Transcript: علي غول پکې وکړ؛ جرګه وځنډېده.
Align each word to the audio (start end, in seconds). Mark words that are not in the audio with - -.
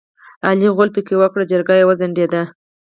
علي 0.47 0.67
غول 0.75 0.89
پکې 0.95 1.15
وکړ؛ 1.21 1.39
جرګه 1.51 1.85
وځنډېده. 1.87 2.41